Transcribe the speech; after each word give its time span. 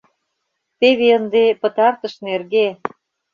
—Теве 0.79 1.07
ынде 1.17 1.43
пытартыш 1.61 2.13
нерге. 2.25 2.67